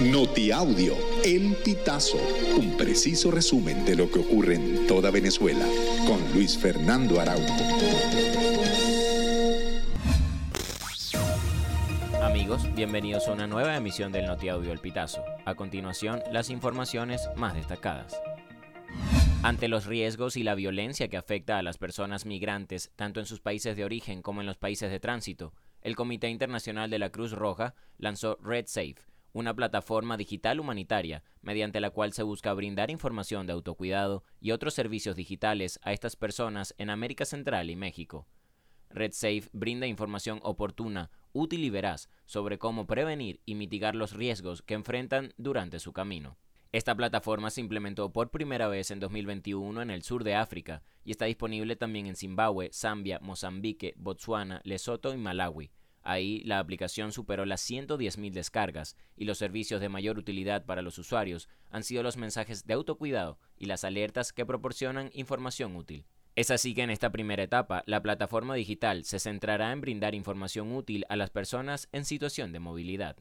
[0.00, 2.18] Notiaudio, El Pitazo,
[2.58, 5.64] un preciso resumen de lo que ocurre en toda Venezuela,
[6.04, 7.54] con Luis Fernando Araújo.
[12.20, 15.22] Amigos, bienvenidos a una nueva emisión del Notiaudio El Pitazo.
[15.44, 18.20] A continuación, las informaciones más destacadas.
[19.44, 23.40] Ante los riesgos y la violencia que afecta a las personas migrantes, tanto en sus
[23.40, 25.52] países de origen como en los países de tránsito,
[25.82, 28.96] el Comité Internacional de la Cruz Roja lanzó RedSafe,
[29.34, 34.72] una plataforma digital humanitaria mediante la cual se busca brindar información de autocuidado y otros
[34.72, 38.26] servicios digitales a estas personas en América Central y México.
[38.90, 44.74] RedSafe brinda información oportuna, útil y veraz sobre cómo prevenir y mitigar los riesgos que
[44.74, 46.38] enfrentan durante su camino.
[46.70, 51.10] Esta plataforma se implementó por primera vez en 2021 en el sur de África y
[51.10, 55.70] está disponible también en Zimbabue, Zambia, Mozambique, Botsuana, Lesoto y Malawi.
[56.04, 60.98] Ahí la aplicación superó las 110.000 descargas y los servicios de mayor utilidad para los
[60.98, 66.04] usuarios han sido los mensajes de autocuidado y las alertas que proporcionan información útil.
[66.36, 70.72] Es así que en esta primera etapa, la plataforma digital se centrará en brindar información
[70.72, 73.16] útil a las personas en situación de movilidad.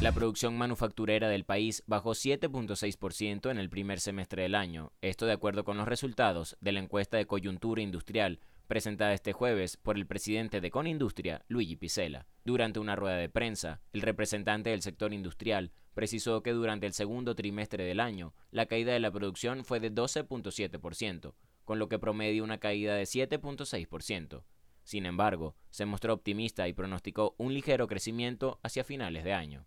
[0.00, 5.32] La producción manufacturera del país bajó 7.6% en el primer semestre del año, esto de
[5.32, 10.06] acuerdo con los resultados de la encuesta de coyuntura industrial presentada este jueves por el
[10.06, 12.26] presidente de Conindustria, Luigi Picella.
[12.44, 17.34] Durante una rueda de prensa, el representante del sector industrial precisó que durante el segundo
[17.34, 22.42] trimestre del año, la caída de la producción fue de 12.7%, con lo que promedia
[22.42, 24.44] una caída de 7.6%.
[24.82, 29.66] Sin embargo, se mostró optimista y pronosticó un ligero crecimiento hacia finales de año.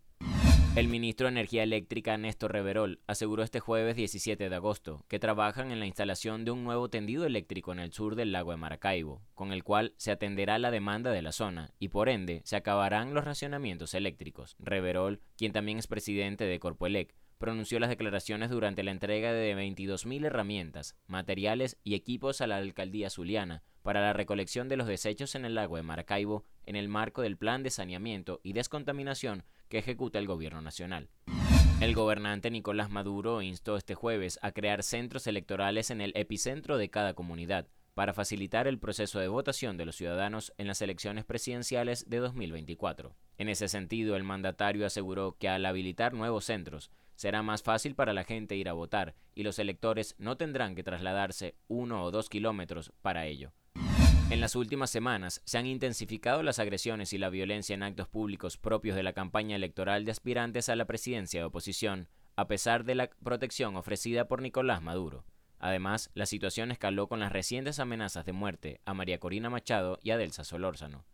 [0.76, 5.72] El ministro de Energía Eléctrica Néstor Reverol aseguró este jueves 17 de agosto que trabajan
[5.72, 9.20] en la instalación de un nuevo tendido eléctrico en el sur del lago de Maracaibo,
[9.34, 13.14] con el cual se atenderá la demanda de la zona y por ende se acabarán
[13.14, 14.54] los racionamientos eléctricos.
[14.60, 20.24] Reverol, quien también es presidente de Corpoelec, pronunció las declaraciones durante la entrega de 22.000
[20.24, 25.44] herramientas, materiales y equipos a la alcaldía zuliana para la recolección de los desechos en
[25.44, 30.18] el lago de Maracaibo en el marco del plan de saneamiento y descontaminación que ejecuta
[30.18, 31.08] el gobierno nacional.
[31.80, 36.90] El gobernante Nicolás Maduro instó este jueves a crear centros electorales en el epicentro de
[36.90, 42.08] cada comunidad para facilitar el proceso de votación de los ciudadanos en las elecciones presidenciales
[42.10, 43.16] de 2024.
[43.38, 48.12] En ese sentido, el mandatario aseguró que al habilitar nuevos centros, será más fácil para
[48.12, 52.28] la gente ir a votar y los electores no tendrán que trasladarse uno o dos
[52.28, 53.52] kilómetros para ello.
[54.30, 58.58] En las últimas semanas se han intensificado las agresiones y la violencia en actos públicos
[58.58, 62.94] propios de la campaña electoral de aspirantes a la presidencia de oposición, a pesar de
[62.94, 65.24] la protección ofrecida por Nicolás Maduro.
[65.58, 70.12] Además, la situación escaló con las recientes amenazas de muerte a María Corina Machado y
[70.12, 71.04] a Delsa Solórzano.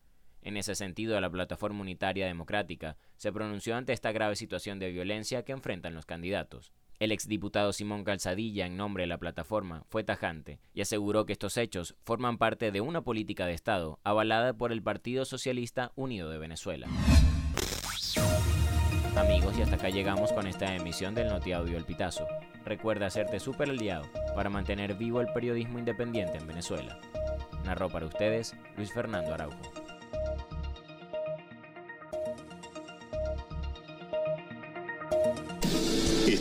[0.43, 5.43] En ese sentido, la Plataforma Unitaria Democrática se pronunció ante esta grave situación de violencia
[5.43, 6.71] que enfrentan los candidatos.
[6.99, 11.59] El exdiputado Simón Calzadilla, en nombre de la plataforma, fue tajante y aseguró que estos
[11.59, 16.39] hechos forman parte de una política de Estado avalada por el Partido Socialista Unido de
[16.39, 16.89] Venezuela.
[19.15, 22.27] Amigos, y hasta acá llegamos con esta emisión del Notiaudio El Pitazo.
[22.65, 26.99] Recuerda hacerte súper aliado para mantener vivo el periodismo independiente en Venezuela.
[27.65, 29.86] Narró para ustedes Luis Fernando Araujo.